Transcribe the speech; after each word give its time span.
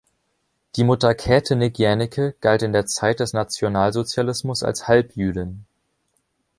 Die 0.77 0.83
Mutter 0.83 1.13
Käte 1.13 1.55
Nick-Jaenicke 1.55 2.33
galt 2.41 2.63
in 2.63 2.73
der 2.73 2.87
Zeit 2.87 3.19
des 3.19 3.33
Nationalsozialismus 3.33 4.63
als 4.63 4.87
„Halbjüdin“. 4.87 5.65